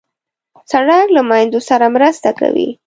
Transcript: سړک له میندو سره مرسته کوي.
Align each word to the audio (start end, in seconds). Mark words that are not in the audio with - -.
سړک 0.71 1.07
له 1.15 1.21
میندو 1.29 1.59
سره 1.69 1.85
مرسته 1.95 2.29
کوي. 2.39 2.69